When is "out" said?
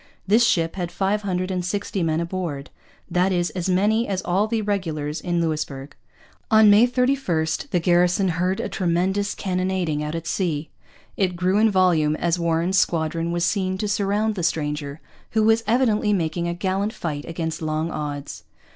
10.03-10.15